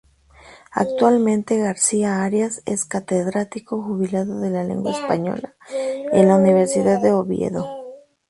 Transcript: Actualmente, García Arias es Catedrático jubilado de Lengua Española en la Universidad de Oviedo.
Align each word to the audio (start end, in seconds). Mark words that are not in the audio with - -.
Actualmente, 0.71 1.59
García 1.59 2.23
Arias 2.23 2.63
es 2.65 2.85
Catedrático 2.85 3.83
jubilado 3.83 4.39
de 4.39 4.49
Lengua 4.49 4.93
Española 4.93 5.53
en 5.71 6.27
la 6.27 6.37
Universidad 6.37 6.99
de 7.03 7.11
Oviedo. 7.11 7.69